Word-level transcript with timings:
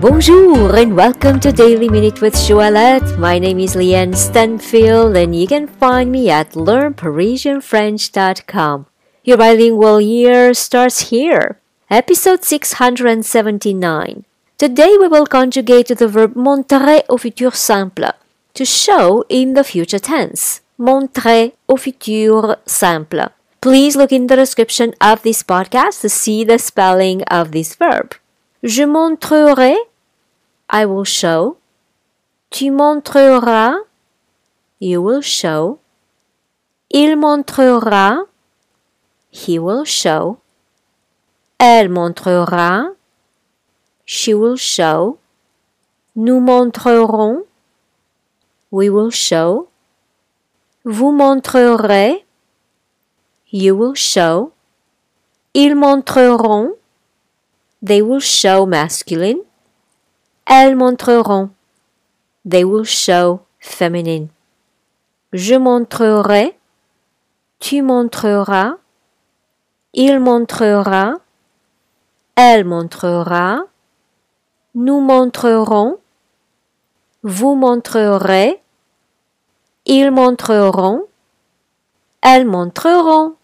Bonjour 0.00 0.74
and 0.76 0.96
welcome 0.96 1.38
to 1.40 1.52
Daily 1.52 1.90
Minute 1.90 2.22
with 2.22 2.32
Joëlette. 2.32 3.18
My 3.18 3.38
name 3.38 3.60
is 3.60 3.76
Leanne 3.76 4.16
Stanfield 4.16 5.14
and 5.14 5.36
you 5.36 5.46
can 5.46 5.66
find 5.66 6.10
me 6.10 6.30
at 6.30 6.52
learnparisianfrench.com. 6.52 8.86
Your 9.24 9.36
bilingual 9.36 10.00
year 10.00 10.54
starts 10.54 11.10
here. 11.10 11.60
Episode 11.90 12.44
679. 12.44 14.24
Today 14.56 14.96
we 14.98 15.06
will 15.06 15.26
conjugate 15.26 15.88
the 15.88 16.08
verb 16.08 16.34
montrer 16.34 17.02
au 17.10 17.18
futur 17.18 17.54
simple, 17.54 18.12
to 18.54 18.64
show 18.64 19.26
in 19.28 19.52
the 19.52 19.64
future 19.64 19.98
tense. 19.98 20.62
Montrer 20.78 21.52
au 21.68 21.76
futur 21.76 22.56
simple. 22.64 23.28
Please 23.60 23.96
look 23.96 24.12
in 24.12 24.28
the 24.28 24.36
description 24.36 24.94
of 24.98 25.20
this 25.20 25.42
podcast 25.42 26.00
to 26.00 26.08
see 26.08 26.42
the 26.42 26.58
spelling 26.58 27.22
of 27.24 27.52
this 27.52 27.74
verb. 27.74 28.14
Je 28.62 28.84
montrerai, 28.84 29.74
I 30.72 30.86
will 30.86 31.04
show. 31.04 31.56
Tu 32.50 32.70
montreras, 32.70 33.74
you 34.78 35.02
will 35.02 35.20
show. 35.20 35.80
Il 36.88 37.16
montrera, 37.16 38.26
he 39.30 39.58
will 39.58 39.84
show. 39.84 40.38
Elle 41.58 41.88
montrera, 41.88 42.94
she 44.04 44.32
will 44.32 44.56
show. 44.56 45.18
Nous 46.14 46.40
montrerons, 46.40 47.44
we 48.70 48.88
will 48.88 49.10
show. 49.10 49.68
Vous 50.84 51.12
montrerez, 51.12 52.24
you 53.50 53.76
will 53.76 53.94
show. 53.94 54.52
Ils 55.52 55.74
montreront, 55.74 56.76
they 57.82 58.00
will 58.00 58.20
show 58.20 58.66
masculine. 58.66 59.42
Elles 60.52 60.74
montreront, 60.74 61.50
they 62.44 62.64
will 62.64 62.84
show 62.84 63.42
feminine. 63.60 64.30
Je 65.32 65.54
montrerai, 65.54 66.58
tu 67.60 67.82
montreras, 67.82 68.74
il 69.94 70.18
montrera, 70.18 71.18
elle 72.34 72.64
montrera, 72.64 73.60
nous 74.74 75.00
montrerons, 75.00 75.98
vous 77.22 77.54
montrerez, 77.54 78.60
ils 79.86 80.10
montreront, 80.10 81.04
elles 82.22 82.46
montreront. 82.46 83.36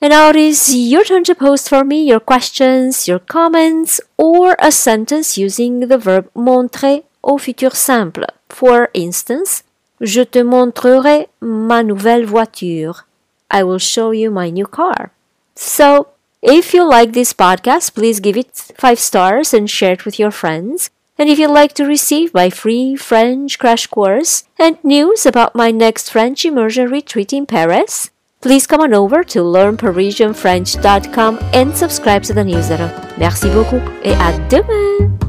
And 0.00 0.10
now 0.10 0.28
it 0.28 0.36
is 0.36 0.74
your 0.74 1.04
turn 1.04 1.24
to 1.24 1.34
post 1.34 1.68
for 1.70 1.82
me 1.82 2.06
your 2.06 2.20
questions, 2.20 3.08
your 3.08 3.18
comments, 3.18 4.00
or 4.18 4.54
a 4.58 4.70
sentence 4.70 5.38
using 5.38 5.80
the 5.80 5.98
verb 5.98 6.30
montrer 6.34 7.02
au 7.24 7.38
futur 7.38 7.74
simple. 7.74 8.26
For 8.48 8.90
instance, 8.92 9.62
je 10.00 10.24
te 10.24 10.42
montrerai 10.42 11.26
ma 11.40 11.82
nouvelle 11.82 12.26
voiture. 12.26 13.06
I 13.50 13.62
will 13.62 13.78
show 13.78 14.10
you 14.10 14.30
my 14.30 14.50
new 14.50 14.66
car. 14.66 15.12
So, 15.54 16.08
if 16.42 16.74
you 16.74 16.84
like 16.84 17.12
this 17.12 17.32
podcast, 17.32 17.94
please 17.94 18.20
give 18.20 18.36
it 18.36 18.72
5 18.76 18.98
stars 18.98 19.54
and 19.54 19.68
share 19.68 19.92
it 19.92 20.04
with 20.04 20.18
your 20.18 20.30
friends. 20.30 20.90
And 21.18 21.30
if 21.30 21.38
you'd 21.38 21.50
like 21.50 21.72
to 21.74 21.86
receive 21.86 22.34
my 22.34 22.50
free 22.50 22.94
French 22.96 23.58
crash 23.58 23.86
course 23.86 24.44
and 24.58 24.76
news 24.84 25.24
about 25.24 25.54
my 25.54 25.70
next 25.70 26.10
French 26.10 26.44
immersion 26.44 26.90
retreat 26.90 27.32
in 27.32 27.46
Paris, 27.46 28.10
please 28.46 28.64
come 28.64 28.80
on 28.80 28.94
over 28.94 29.24
to 29.24 29.40
learnparisianfrench.com 29.40 31.38
and 31.52 31.76
subscribe 31.76 32.22
to 32.22 32.32
the 32.32 32.44
newsletter. 32.44 32.88
Merci 33.18 33.50
beaucoup 33.50 33.80
et 34.04 34.14
à 34.14 34.30
demain! 34.48 35.25